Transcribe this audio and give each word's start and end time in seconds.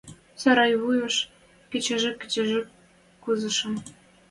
Сарайвуйыш 0.41 1.15
кичкӹж-кичкӹж 1.71 2.51
кузышым. 3.23 3.73